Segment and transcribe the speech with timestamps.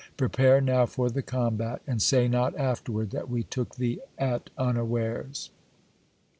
[0.17, 5.51] Prepare now for the combat, and say not afterward that we took thee at unawares."